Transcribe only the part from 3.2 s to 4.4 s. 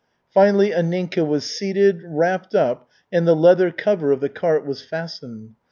the leather cover of the